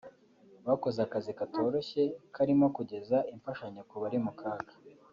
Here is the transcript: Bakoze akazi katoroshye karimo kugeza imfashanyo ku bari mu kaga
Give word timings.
Bakoze 0.67 0.99
akazi 1.05 1.31
katoroshye 1.39 2.03
karimo 2.35 2.67
kugeza 2.77 3.17
imfashanyo 3.33 3.81
ku 3.89 3.95
bari 4.01 4.17
mu 4.25 4.31
kaga 4.39 4.73